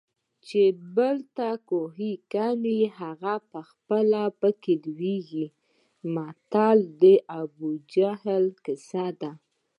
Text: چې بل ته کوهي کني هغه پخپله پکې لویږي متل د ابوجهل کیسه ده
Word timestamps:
چې 0.47 0.61
بل 0.95 1.15
ته 1.37 1.49
کوهي 1.69 2.11
کني 2.33 2.79
هغه 2.99 3.35
پخپله 3.51 4.23
پکې 4.39 4.73
لویږي 4.83 5.45
متل 6.15 6.77
د 7.01 7.03
ابوجهل 7.41 8.45
کیسه 8.65 9.05
ده 9.21 9.31